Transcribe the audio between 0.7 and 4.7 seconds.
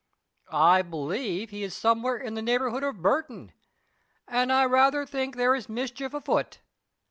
believe he is somewhere in the neighborhood of Burton, and I